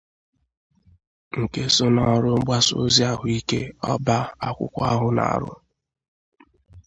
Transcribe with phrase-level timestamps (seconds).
[1.39, 3.59] nke so n'ọrụ mgbasaozi ahụike
[3.91, 5.51] ọba akwụkwọ ahụ na-arụ